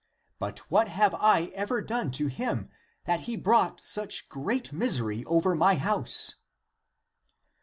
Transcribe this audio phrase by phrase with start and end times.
[0.39, 2.71] But what have I ever done to him
[3.05, 6.37] that he brought such great misery over my house?